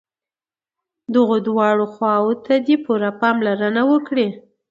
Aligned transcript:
دغو 1.13 1.35
دواړو 1.47 1.85
خواوو 1.93 2.33
ته 2.45 2.53
دې 2.65 2.75
پوره 2.85 3.09
پاملرنه 3.21 3.81
وکړي. 3.91 4.27